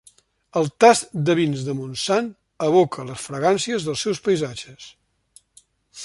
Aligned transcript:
El 0.61 0.69
tast 0.83 1.11
dels 1.27 1.35
vins 1.39 1.65
de 1.67 1.75
Montsant 1.81 2.31
evoca 2.69 3.05
les 3.09 3.25
fragàncies 3.29 3.85
dels 3.89 4.05
seus 4.07 4.23
paisatges. 4.29 4.89